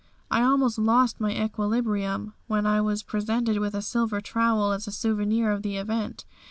[0.31, 4.91] I almost lost my equilibrium when I was presented with a silver trowel as a
[4.91, 6.25] souvenir of the event.